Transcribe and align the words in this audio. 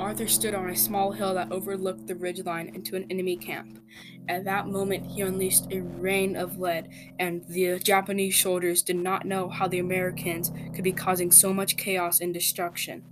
Arthur 0.00 0.26
stood 0.26 0.54
on 0.54 0.70
a 0.70 0.76
small 0.76 1.12
hill 1.12 1.34
that 1.34 1.52
overlooked 1.52 2.06
the 2.06 2.14
ridgeline 2.14 2.74
into 2.74 2.96
an 2.96 3.04
enemy 3.10 3.36
camp. 3.36 3.78
At 4.26 4.44
that 4.44 4.66
moment, 4.66 5.06
he 5.06 5.20
unleashed 5.20 5.66
a 5.70 5.80
rain 5.80 6.36
of 6.36 6.58
lead, 6.58 6.88
and 7.18 7.44
the 7.46 7.78
Japanese 7.78 8.40
soldiers 8.40 8.80
did 8.80 8.96
not 8.96 9.26
know 9.26 9.50
how 9.50 9.68
the 9.68 9.78
Americans 9.78 10.50
could 10.74 10.84
be 10.84 10.92
causing 10.92 11.30
so 11.30 11.52
much 11.52 11.76
chaos 11.76 12.20
and 12.20 12.32
destruction. 12.32 13.04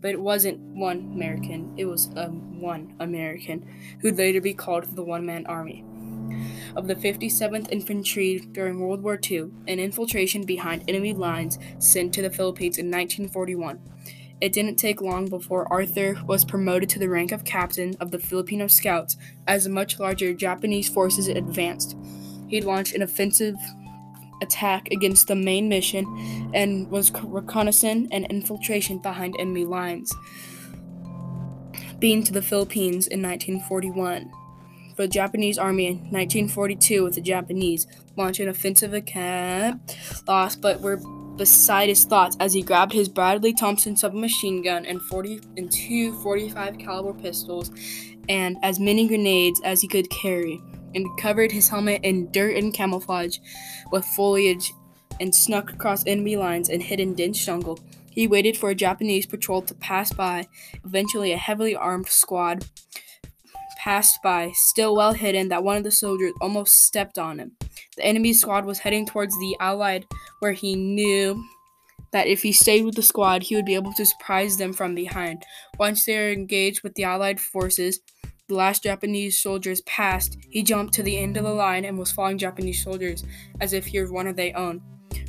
But 0.00 0.10
it 0.10 0.20
wasn't 0.20 0.58
one 0.58 1.12
American, 1.14 1.74
it 1.76 1.84
was 1.84 2.10
um, 2.16 2.60
one 2.60 2.94
American, 2.98 3.66
who'd 4.00 4.18
later 4.18 4.40
be 4.40 4.54
called 4.54 4.96
the 4.96 5.04
One 5.04 5.24
Man 5.24 5.46
Army. 5.46 5.84
Of 6.74 6.88
the 6.88 6.96
57th 6.96 7.70
Infantry 7.70 8.40
during 8.40 8.80
World 8.80 9.02
War 9.02 9.18
II, 9.22 9.50
an 9.66 9.78
infiltration 9.78 10.44
behind 10.44 10.84
enemy 10.88 11.14
lines 11.14 11.58
sent 11.78 12.12
to 12.14 12.22
the 12.22 12.30
Philippines 12.30 12.76
in 12.76 12.86
1941. 12.86 13.80
It 14.40 14.52
didn't 14.52 14.76
take 14.76 15.00
long 15.00 15.26
before 15.26 15.70
Arthur 15.72 16.16
was 16.26 16.44
promoted 16.44 16.88
to 16.90 16.98
the 16.98 17.08
rank 17.08 17.32
of 17.32 17.44
captain 17.44 17.96
of 18.00 18.12
the 18.12 18.18
Filipino 18.18 18.68
Scouts 18.68 19.16
as 19.46 19.68
much 19.68 19.98
larger 19.98 20.32
Japanese 20.32 20.88
forces 20.88 21.26
advanced. 21.26 21.96
He 22.46 22.60
launched 22.60 22.94
an 22.94 23.02
offensive 23.02 23.56
attack 24.40 24.88
against 24.92 25.26
the 25.26 25.34
main 25.34 25.68
mission 25.68 26.50
and 26.54 26.88
was 26.88 27.10
reconnaissance 27.10 28.08
and 28.12 28.26
infiltration 28.26 28.98
behind 28.98 29.34
enemy 29.38 29.64
lines, 29.64 30.14
being 31.98 32.22
to 32.22 32.32
the 32.32 32.42
Philippines 32.42 33.08
in 33.08 33.20
1941. 33.20 34.30
For 34.94 35.02
the 35.02 35.08
Japanese 35.08 35.58
army 35.58 35.86
in 35.86 35.96
1942, 36.10 37.04
with 37.04 37.14
the 37.14 37.20
Japanese 37.20 37.86
launched 38.16 38.40
an 38.40 38.48
offensive 38.48 38.92
attack, 38.94 39.76
lost 40.26 40.60
but 40.60 40.80
were 40.80 41.00
beside 41.38 41.88
his 41.88 42.04
thoughts 42.04 42.36
as 42.40 42.52
he 42.52 42.60
grabbed 42.60 42.92
his 42.92 43.08
Bradley 43.08 43.54
Thompson 43.54 43.96
submachine 43.96 44.60
gun 44.60 44.84
and 44.84 45.00
40 45.00 45.40
and 45.56 45.70
two 45.70 46.12
45 46.20 46.78
caliber 46.78 47.14
pistols 47.14 47.70
and 48.28 48.56
as 48.62 48.78
many 48.80 49.08
grenades 49.08 49.60
as 49.64 49.80
he 49.80 49.88
could 49.88 50.10
carry 50.10 50.60
and 50.94 51.06
covered 51.18 51.52
his 51.52 51.68
helmet 51.68 52.00
in 52.02 52.30
dirt 52.32 52.56
and 52.56 52.74
camouflage 52.74 53.38
with 53.92 54.04
foliage 54.04 54.72
and 55.20 55.34
snuck 55.34 55.72
across 55.72 56.06
enemy 56.06 56.36
lines 56.36 56.68
and 56.68 56.82
hid 56.82 57.00
in 57.00 57.14
dense 57.14 57.44
jungle. 57.44 57.78
He 58.10 58.26
waited 58.26 58.56
for 58.56 58.70
a 58.70 58.74
Japanese 58.74 59.26
patrol 59.26 59.62
to 59.62 59.74
pass 59.74 60.12
by. 60.12 60.48
Eventually, 60.84 61.32
a 61.32 61.36
heavily 61.36 61.76
armed 61.76 62.08
squad 62.08 62.64
passed 63.76 64.20
by, 64.22 64.50
still 64.54 64.96
well 64.96 65.12
hidden, 65.12 65.48
that 65.48 65.62
one 65.62 65.76
of 65.76 65.84
the 65.84 65.90
soldiers 65.90 66.32
almost 66.40 66.74
stepped 66.74 67.18
on 67.18 67.38
him. 67.38 67.57
The 67.96 68.04
enemy 68.04 68.32
squad 68.32 68.64
was 68.64 68.78
heading 68.78 69.06
towards 69.06 69.34
the 69.38 69.56
Allied, 69.60 70.06
where 70.40 70.52
he 70.52 70.74
knew 70.74 71.42
that 72.12 72.26
if 72.26 72.42
he 72.42 72.52
stayed 72.52 72.84
with 72.84 72.94
the 72.94 73.02
squad, 73.02 73.42
he 73.42 73.54
would 73.54 73.66
be 73.66 73.74
able 73.74 73.92
to 73.94 74.06
surprise 74.06 74.56
them 74.56 74.72
from 74.72 74.94
behind. 74.94 75.44
Once 75.78 76.04
they 76.04 76.16
were 76.16 76.30
engaged 76.30 76.82
with 76.82 76.94
the 76.94 77.04
Allied 77.04 77.40
forces, 77.40 78.00
the 78.48 78.54
last 78.54 78.84
Japanese 78.84 79.38
soldiers 79.38 79.82
passed. 79.82 80.38
He 80.48 80.62
jumped 80.62 80.94
to 80.94 81.02
the 81.02 81.18
end 81.18 81.36
of 81.36 81.44
the 81.44 81.52
line 81.52 81.84
and 81.84 81.98
was 81.98 82.10
following 82.10 82.38
Japanese 82.38 82.82
soldiers 82.82 83.24
as 83.60 83.74
if 83.74 83.86
he 83.86 84.00
were 84.00 84.10
one 84.10 84.26
of 84.26 84.36
their 84.36 84.56
own. 84.56 84.80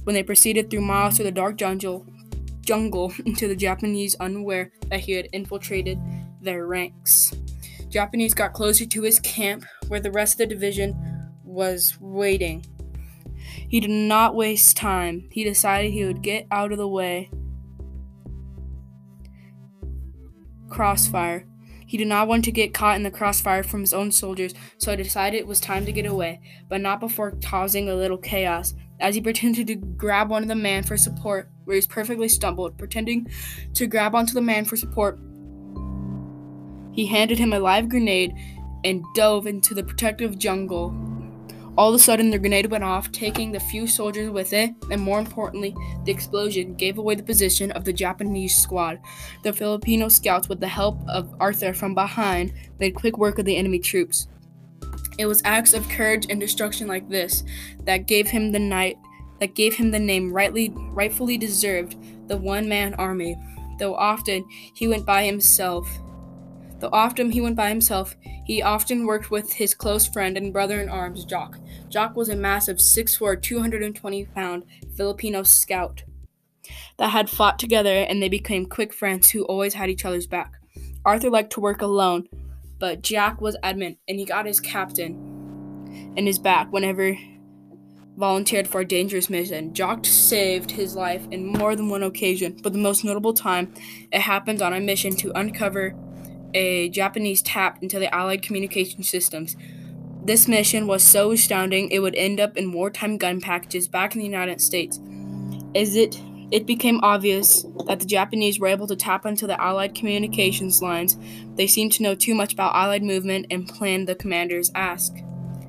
When 0.06 0.14
they 0.14 0.24
proceeded 0.24 0.70
through 0.70 0.82
miles 0.82 1.18
through 1.18 1.26
the 1.26 1.32
dark 1.32 1.58
jungle, 1.58 2.06
jungle 2.62 3.14
into 3.26 3.48
the 3.48 3.56
Japanese, 3.56 4.16
unaware 4.16 4.72
that 4.88 5.02
he 5.02 5.14
had 5.14 5.28
infiltrated 5.34 6.00
their 6.42 6.66
ranks. 6.66 7.34
Japanese 7.90 8.34
got 8.34 8.54
closer 8.54 8.86
to 8.86 9.02
his 9.02 9.20
camp, 9.20 9.66
where 9.88 10.00
the 10.00 10.12
rest 10.12 10.36
of 10.36 10.38
the 10.38 10.56
division 10.56 10.96
was 11.60 11.98
waiting. 12.00 12.66
He 13.68 13.82
did 13.82 13.90
not 13.90 14.34
waste 14.34 14.78
time. 14.78 15.28
He 15.30 15.44
decided 15.44 15.92
he 15.92 16.06
would 16.06 16.22
get 16.22 16.48
out 16.50 16.72
of 16.72 16.78
the 16.78 16.88
way. 16.88 17.30
Crossfire. 20.70 21.46
He 21.86 21.98
did 21.98 22.08
not 22.08 22.30
want 22.30 22.46
to 22.46 22.52
get 22.54 22.74
caught 22.74 22.96
in 22.96 23.04
the 23.04 23.12
crossfire 23.12 23.64
from 23.64 23.82
his 23.82 23.94
own 23.94 24.14
soldiers, 24.14 24.54
so 24.78 24.92
he 24.92 25.04
decided 25.04 25.38
it 25.38 25.48
was 25.48 25.60
time 25.60 25.86
to 25.86 25.92
get 25.92 26.06
away, 26.06 26.40
but 26.70 26.80
not 26.80 27.02
before 27.02 27.34
causing 27.44 27.90
a 27.90 27.96
little 27.96 28.18
chaos. 28.18 28.74
As 29.02 29.16
he 29.16 29.22
pretended 29.22 29.68
to 29.68 29.76
grab 29.76 30.30
one 30.30 30.44
of 30.44 30.48
the 30.48 30.56
men 30.56 30.84
for 30.84 30.96
support, 30.96 31.52
where 31.66 31.76
he 31.76 31.86
perfectly 31.88 32.30
stumbled, 32.30 32.78
pretending 32.78 33.28
to 33.74 33.86
grab 33.86 34.16
onto 34.16 34.34
the 34.34 34.42
man 34.42 34.64
for 34.64 34.78
support, 34.78 35.20
he 36.94 37.06
handed 37.06 37.38
him 37.38 37.52
a 37.52 37.60
live 37.60 37.90
grenade 37.90 38.34
and 38.86 39.04
dove 39.14 39.46
into 39.46 39.74
the 39.74 39.84
protective 39.84 40.38
jungle 40.38 40.96
all 41.80 41.88
of 41.88 41.96
a 41.96 42.00
sudden, 42.00 42.30
the 42.30 42.38
grenade 42.38 42.70
went 42.70 42.84
off, 42.84 43.10
taking 43.14 43.54
the 43.54 43.60
few 43.60 43.88
soldiers 43.88 44.30
with 44.30 44.52
it, 44.52 44.72
and 44.92 45.02
more 45.02 45.18
importantly, 45.18 45.74
the 46.04 46.12
explosion 46.12 46.74
gave 46.74 46.98
away 46.98 47.16
the 47.16 47.24
position 47.24 47.72
of 47.72 47.86
the 47.86 47.94
Japanese 47.94 48.58
squad. 48.58 49.00
The 49.44 49.54
Filipino 49.54 50.10
scouts, 50.10 50.50
with 50.50 50.60
the 50.60 50.68
help 50.68 51.00
of 51.08 51.34
Arthur 51.40 51.74
from 51.74 51.96
behind, 51.96 52.52
made 52.82 52.96
quick 52.96 53.18
work 53.18 53.40
of 53.40 53.46
the 53.46 53.56
enemy 53.56 53.80
troops. 53.80 54.28
It 55.18 55.26
was 55.26 55.42
acts 55.46 55.74
of 55.74 55.88
courage 55.88 56.28
and 56.30 56.38
destruction 56.38 56.86
like 56.86 57.08
this 57.08 57.46
that 57.86 58.08
gave 58.08 58.28
him 58.28 58.52
the 58.52 58.60
night 58.60 58.98
that 59.40 59.56
gave 59.56 59.74
him 59.74 59.92
the 59.92 60.00
name 60.00 60.34
rightly 60.34 60.74
rightfully 60.76 61.38
deserved, 61.38 61.96
the 62.28 62.36
one-man 62.36 62.94
army. 62.96 63.38
Though 63.80 63.96
often 63.96 64.44
he 64.74 64.90
went 64.90 65.06
by 65.06 65.24
himself, 65.24 65.88
Though 66.80 66.90
often 66.94 67.32
he 67.32 67.42
went 67.42 67.56
by 67.56 67.70
himself, 67.70 68.16
he 68.46 68.62
often 68.62 69.06
worked 69.06 69.30
with 69.30 69.54
his 69.54 69.74
close 69.74 70.08
friend 70.08 70.38
and 70.38 70.54
brother 70.54 70.82
in 70.82 70.90
arms, 70.90 71.26
Jock. 71.26 71.58
Jock 71.90 72.16
was 72.16 72.30
a 72.30 72.36
massive 72.36 72.78
6'4, 72.78 73.42
220 73.42 74.26
pound 74.26 74.66
Filipino 74.96 75.44
scout 75.44 76.04
that 76.98 77.10
had 77.10 77.30
fought 77.30 77.60
together 77.60 77.94
and 77.94 78.22
they 78.22 78.30
became 78.30 78.66
quick 78.66 78.94
friends 78.94 79.32
who 79.32 79.44
always 79.46 79.74
had 79.74 79.90
each 79.90 80.06
other's 80.06 80.28
back. 80.28 80.54
Arthur 81.06 81.30
liked 81.30 81.52
to 81.54 81.62
work 81.62 81.82
alone, 81.82 82.28
but 82.80 83.02
Jack 83.02 83.42
was 83.42 83.58
adamant 83.64 83.98
and 84.08 84.20
he 84.20 84.26
got 84.26 84.46
his 84.46 84.60
captain 84.60 86.14
in 86.16 86.26
his 86.26 86.40
back 86.40 86.72
whenever 86.72 87.18
volunteered 88.18 88.68
for 88.68 88.82
a 88.82 88.86
dangerous 88.86 89.30
mission. 89.30 89.74
Jock 89.74 90.06
saved 90.06 90.72
his 90.72 90.96
life 90.96 91.26
in 91.32 91.46
more 91.46 91.76
than 91.76 91.90
one 91.90 92.04
occasion, 92.04 92.60
but 92.62 92.74
the 92.74 92.80
most 92.80 93.06
notable 93.06 93.34
time 93.34 93.74
it 94.12 94.22
happened 94.22 94.62
on 94.62 94.74
a 94.74 94.80
mission 94.80 95.16
to 95.18 95.32
uncover 95.40 95.96
a 96.54 96.90
Japanese 96.90 97.42
tap 97.42 97.82
into 97.82 98.00
the 98.00 98.14
Allied 98.14 98.42
communication 98.42 99.04
systems. 99.04 99.56
This 100.24 100.48
mission 100.48 100.88
was 100.88 101.04
so 101.04 101.32
astounding 101.32 101.90
it 101.90 102.00
would 102.00 102.16
end 102.16 102.40
up 102.40 102.58
in 102.58 102.72
wartime 102.72 103.18
gun 103.18 103.42
packages 103.42 103.88
back 103.88 104.14
in 104.14 104.20
the 104.20 104.26
United 104.26 104.62
States. 104.62 105.00
As 105.76 105.96
it 105.96 106.20
it 106.52 106.66
became 106.66 107.00
obvious 107.04 107.64
that 107.86 108.00
the 108.00 108.08
Japanese 108.08 108.60
were 108.60 108.68
able 108.68 108.88
to 108.88 108.96
tap 108.96 109.26
into 109.26 109.46
the 109.46 109.62
Allied 109.62 109.94
communications 109.94 110.82
lines. 110.82 111.16
They 111.56 111.68
seemed 111.68 111.92
to 111.94 112.04
know 112.04 112.16
too 112.16 112.34
much 112.34 112.54
about 112.54 112.76
Allied 112.76 113.04
movement 113.04 113.46
and 113.52 113.68
planned 113.68 114.08
the 114.08 114.16
commanders 114.16 114.72
asked 114.74 115.22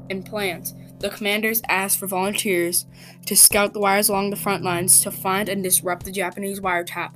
and 0.09 0.25
plans. 0.25 0.75
The 1.01 1.11
commanders 1.11 1.61
asked 1.69 1.99
for 1.99 2.07
volunteers 2.07 2.87
to 3.27 3.37
scout 3.37 3.73
the 3.73 3.81
wires 3.81 4.09
along 4.09 4.31
the 4.31 4.37
front 4.37 4.63
lines 4.63 5.01
to 5.03 5.11
find 5.11 5.49
and 5.49 5.63
disrupt 5.63 6.05
the 6.05 6.13
Japanese 6.13 6.61
wiretap. 6.61 7.13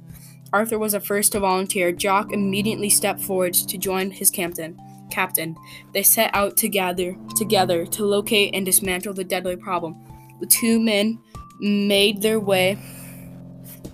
Arthur 0.54 0.78
was 0.78 0.92
the 0.92 1.00
first 1.00 1.32
to 1.32 1.40
volunteer. 1.40 1.90
Jock 1.90 2.32
immediately 2.32 2.88
stepped 2.88 3.18
forward 3.18 3.54
to 3.54 3.76
join 3.76 4.12
his 4.12 4.30
captain. 4.30 4.78
Captain. 5.10 5.56
They 5.92 6.04
set 6.04 6.30
out 6.32 6.56
together 6.56 7.16
together 7.34 7.84
to 7.86 8.04
locate 8.04 8.54
and 8.54 8.64
dismantle 8.64 9.14
the 9.14 9.24
deadly 9.24 9.56
problem. 9.56 9.96
The 10.38 10.46
two 10.46 10.78
men 10.78 11.18
made 11.58 12.22
their 12.22 12.38
way 12.38 12.78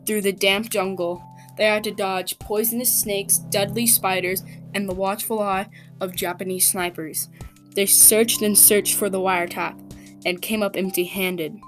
through 0.05 0.21
the 0.21 0.35
damp 0.35 0.69
jungle. 0.69 1.25
They 1.57 1.65
had 1.65 1.83
to 1.85 1.93
dodge 1.93 2.39
poisonous 2.39 2.95
snakes, 2.95 3.39
deadly 3.39 3.87
spiders, 3.87 4.43
and 4.75 4.87
the 4.87 4.95
watchful 4.95 5.41
eye 5.41 5.67
of 5.99 6.15
Japanese 6.15 6.69
snipers. 6.69 7.31
They 7.75 7.87
searched 7.87 8.43
and 8.43 8.57
searched 8.57 8.97
for 8.97 9.09
the 9.09 9.21
wiretap 9.21 9.79
and 10.27 10.43
came 10.43 10.63
up 10.63 10.77
empty 10.77 11.05
handed. 11.05 11.59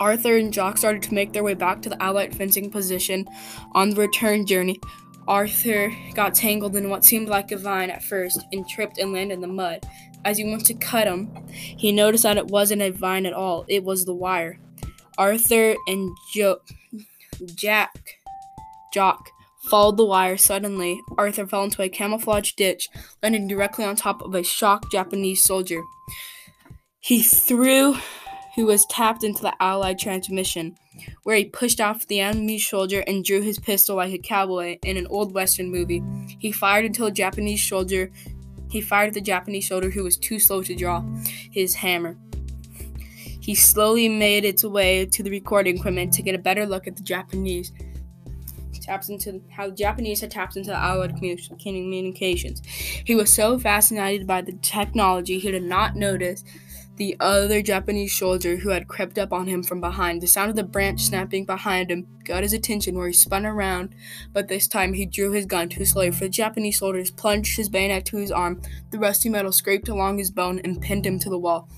Arthur 0.00 0.36
and 0.36 0.52
Jock 0.52 0.78
started 0.78 1.02
to 1.04 1.14
make 1.14 1.32
their 1.32 1.42
way 1.42 1.54
back 1.54 1.82
to 1.82 1.88
the 1.88 2.02
Allied 2.02 2.34
fencing 2.34 2.70
position 2.70 3.26
on 3.72 3.90
the 3.90 3.96
return 3.96 4.46
journey. 4.46 4.80
Arthur 5.28 5.94
got 6.14 6.34
tangled 6.34 6.76
in 6.76 6.90
what 6.90 7.04
seemed 7.04 7.28
like 7.28 7.52
a 7.52 7.56
vine 7.56 7.90
at 7.90 8.02
first 8.02 8.40
and 8.52 8.68
tripped 8.68 8.98
and 8.98 9.12
landed 9.12 9.34
in 9.34 9.40
the 9.40 9.46
mud. 9.46 9.86
As 10.24 10.38
he 10.38 10.44
went 10.44 10.64
to 10.66 10.74
cut 10.74 11.06
him, 11.06 11.30
he 11.48 11.92
noticed 11.92 12.22
that 12.24 12.36
it 12.36 12.48
wasn't 12.48 12.82
a 12.82 12.90
vine 12.90 13.26
at 13.26 13.32
all, 13.32 13.64
it 13.68 13.84
was 13.84 14.04
the 14.04 14.14
wire. 14.14 14.58
Arthur 15.18 15.76
and 15.86 16.10
jo- 16.34 16.60
Jack, 17.54 18.18
Jock, 18.92 19.30
followed 19.68 19.96
the 19.96 20.04
wire. 20.04 20.36
Suddenly, 20.36 21.00
Arthur 21.16 21.46
fell 21.46 21.64
into 21.64 21.82
a 21.82 21.88
camouflage 21.88 22.52
ditch, 22.52 22.88
landing 23.22 23.46
directly 23.46 23.84
on 23.84 23.96
top 23.96 24.22
of 24.22 24.34
a 24.34 24.42
shocked 24.42 24.92
Japanese 24.92 25.42
soldier. 25.42 25.82
He 27.00 27.22
threw 27.22 27.96
who 28.54 28.66
was 28.66 28.86
tapped 28.86 29.24
into 29.24 29.42
the 29.42 29.54
Allied 29.60 29.98
transmission, 29.98 30.76
where 31.22 31.36
he 31.36 31.44
pushed 31.44 31.80
off 31.80 32.06
the 32.06 32.20
enemy 32.20 32.58
soldier 32.58 33.00
and 33.06 33.24
drew 33.24 33.40
his 33.40 33.58
pistol 33.58 33.96
like 33.96 34.12
a 34.12 34.18
cowboy 34.18 34.78
in 34.84 34.96
an 34.96 35.06
old 35.08 35.32
Western 35.32 35.70
movie. 35.70 36.02
He 36.38 36.52
fired 36.52 36.84
until 36.84 37.06
a 37.06 37.12
Japanese 37.12 37.66
soldier 37.66 38.10
he 38.70 38.80
fired 38.80 39.08
at 39.08 39.14
the 39.14 39.20
Japanese 39.20 39.68
soldier 39.68 39.90
who 39.90 40.02
was 40.02 40.16
too 40.16 40.38
slow 40.38 40.62
to 40.62 40.74
draw 40.74 41.04
his 41.50 41.74
hammer. 41.74 42.16
He 43.40 43.54
slowly 43.54 44.08
made 44.08 44.46
its 44.46 44.64
way 44.64 45.04
to 45.04 45.22
the 45.22 45.30
recording 45.30 45.76
equipment 45.76 46.14
to 46.14 46.22
get 46.22 46.34
a 46.34 46.38
better 46.38 46.64
look 46.64 46.86
at 46.86 46.96
the 46.96 47.02
Japanese 47.02 47.70
taps 48.82 49.08
into 49.08 49.40
how 49.50 49.68
the 49.68 49.74
Japanese 49.74 50.20
had 50.20 50.30
tapped 50.30 50.56
into 50.56 50.70
the 50.70 50.76
Allied 50.76 51.16
communications. 51.16 52.62
He 52.66 53.14
was 53.14 53.32
so 53.32 53.58
fascinated 53.58 54.26
by 54.26 54.42
the 54.42 54.52
technology 54.54 55.38
he 55.38 55.50
did 55.50 55.62
not 55.62 55.96
notice 55.96 56.44
the 56.96 57.16
other 57.20 57.62
Japanese 57.62 58.14
soldier 58.14 58.56
who 58.56 58.68
had 58.68 58.86
crept 58.86 59.18
up 59.18 59.32
on 59.32 59.46
him 59.46 59.62
from 59.62 59.80
behind. 59.80 60.20
The 60.20 60.26
sound 60.26 60.50
of 60.50 60.56
the 60.56 60.62
branch 60.62 61.02
snapping 61.02 61.46
behind 61.46 61.90
him 61.90 62.06
got 62.24 62.42
his 62.42 62.52
attention 62.52 62.96
where 62.96 63.06
he 63.06 63.14
spun 63.14 63.46
around, 63.46 63.94
but 64.32 64.48
this 64.48 64.68
time 64.68 64.92
he 64.92 65.06
drew 65.06 65.32
his 65.32 65.46
gun 65.46 65.68
too 65.68 65.84
slowly, 65.84 66.10
for 66.10 66.24
the 66.24 66.28
Japanese 66.28 66.78
soldiers 66.78 67.10
plunged 67.10 67.56
his 67.56 67.68
bayonet 67.68 68.04
to 68.06 68.18
his 68.18 68.30
arm. 68.30 68.60
The 68.90 68.98
rusty 68.98 69.28
metal 69.28 69.52
scraped 69.52 69.88
along 69.88 70.18
his 70.18 70.30
bone 70.30 70.60
and 70.64 70.80
pinned 70.80 71.06
him 71.06 71.18
to 71.20 71.30
the 71.30 71.38
wall, 71.38 71.68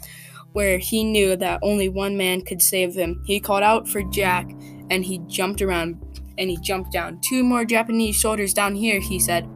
where 0.52 0.78
he 0.78 1.05
knew 1.05 1.37
that 1.37 1.60
only 1.62 1.88
one 1.88 2.17
man 2.17 2.43
could 2.43 2.60
save 2.60 2.94
him. 2.94 3.22
He 3.25 3.40
called 3.40 3.62
out 3.62 3.88
for 3.88 4.02
Jack, 4.02 4.50
and 4.90 5.05
he 5.05 5.19
jumped 5.26 5.62
around, 5.62 6.00
and 6.37 6.50
he 6.50 6.56
jumped 6.56 6.93
down. 6.93 7.20
Two 7.20 7.44
more 7.44 7.64
Japanese 7.64 8.20
soldiers 8.20 8.52
down 8.52 8.75
here, 8.75 9.00
he 9.00 9.20
said. 9.20 9.49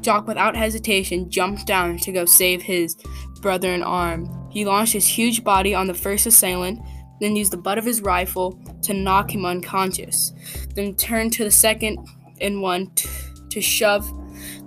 Jock, 0.00 0.26
without 0.26 0.56
hesitation, 0.56 1.30
jumped 1.30 1.66
down 1.66 1.96
to 1.98 2.12
go 2.12 2.26
save 2.26 2.62
his 2.62 2.96
brother 3.40 3.72
in 3.72 3.82
arms. 3.82 4.28
He 4.54 4.64
launched 4.64 4.92
his 4.92 5.08
huge 5.08 5.42
body 5.42 5.74
on 5.74 5.88
the 5.88 5.94
first 5.94 6.26
assailant, 6.26 6.80
then 7.20 7.34
used 7.34 7.52
the 7.52 7.56
butt 7.56 7.76
of 7.76 7.84
his 7.84 8.00
rifle 8.00 8.52
to 8.82 8.94
knock 8.94 9.34
him 9.34 9.44
unconscious, 9.44 10.32
then 10.76 10.94
turned 10.94 11.32
to 11.32 11.44
the 11.44 11.50
second 11.50 11.98
and 12.40 12.62
one 12.62 12.86
t- 12.94 13.08
to 13.50 13.60
shove 13.60 14.08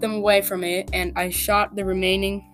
them 0.02 0.14
away 0.14 0.42
from 0.42 0.66
it, 0.66 0.90
and 0.92 1.14
I 1.16 1.30
shot 1.30 1.76
the 1.76 1.86
remaining 1.86 2.46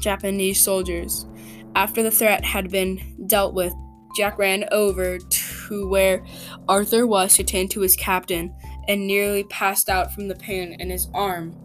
Japanese 0.00 0.60
soldiers. 0.60 1.26
After 1.74 2.04
the 2.04 2.10
threat 2.10 2.44
had 2.44 2.70
been 2.70 3.16
dealt 3.26 3.52
with, 3.52 3.72
Jack 4.16 4.38
ran 4.38 4.64
over 4.70 5.18
to 5.18 5.88
where 5.88 6.24
Arthur 6.68 7.04
was 7.04 7.34
to 7.36 7.42
tend 7.42 7.72
to 7.72 7.80
his 7.80 7.96
captain 7.96 8.54
and 8.86 9.08
nearly 9.08 9.42
passed 9.44 9.88
out 9.88 10.14
from 10.14 10.28
the 10.28 10.36
pain 10.36 10.76
in 10.78 10.90
his 10.90 11.08
arm 11.12 11.56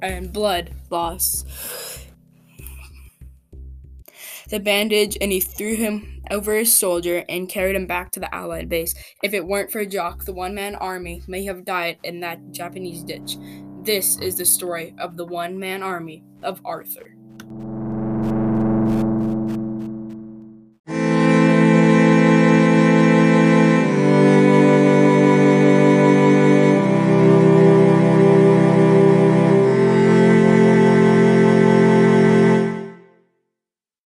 and 0.00 0.32
blood 0.32 0.74
loss 0.90 1.97
the 4.48 4.60
bandage 4.60 5.16
and 5.20 5.30
he 5.30 5.40
threw 5.40 5.76
him 5.76 6.22
over 6.30 6.54
his 6.54 6.72
soldier 6.72 7.24
and 7.28 7.48
carried 7.48 7.76
him 7.76 7.86
back 7.86 8.10
to 8.12 8.20
the 8.20 8.34
Allied 8.34 8.68
base. 8.68 8.94
If 9.22 9.34
it 9.34 9.46
weren't 9.46 9.70
for 9.70 9.84
Jock, 9.84 10.24
the 10.24 10.32
one 10.32 10.54
man 10.54 10.74
army 10.74 11.22
may 11.26 11.44
have 11.44 11.64
died 11.64 11.98
in 12.04 12.20
that 12.20 12.50
Japanese 12.50 13.02
ditch. 13.02 13.36
This 13.82 14.18
is 14.18 14.36
the 14.36 14.44
story 14.44 14.94
of 14.98 15.16
the 15.16 15.24
one 15.24 15.58
man 15.58 15.82
army 15.82 16.24
of 16.42 16.60
Arthur. 16.64 17.17